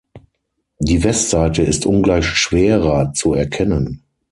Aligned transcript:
Die 0.79 1.03
Westseite 1.03 1.61
ist 1.61 1.85
ungleich 1.85 2.25
schwerer 2.25 3.13
zu 3.13 3.35
erkennen. 3.35 4.01